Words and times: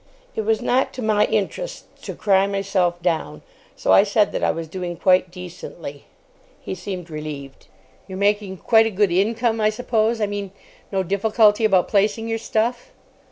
It 0.35 0.41
was 0.41 0.63
not 0.63 0.93
to 0.93 1.03
my 1.03 1.25
interests 1.25 1.83
to 2.05 2.15
cry 2.15 2.47
myself 2.47 2.99
down, 3.03 3.43
so 3.75 3.91
I 3.91 4.01
said 4.01 4.31
that 4.31 4.43
I 4.43 4.49
was 4.49 4.67
doing 4.67 4.97
quite 4.97 5.29
decently. 5.29 6.05
He 6.59 6.73
seemed 6.73 7.11
relieved. 7.11 7.67
"You're 8.07 8.17
making 8.17 8.57
quite 8.57 8.87
a 8.87 8.89
good 8.89 9.11
income, 9.11 9.61
I 9.61 9.69
suppose? 9.69 10.19
I 10.19 10.25
mean, 10.25 10.49
no 10.91 11.03
difficulty 11.03 11.65
about 11.65 11.87
placing 11.87 12.27
your 12.27 12.39
stuff?" 12.39 12.89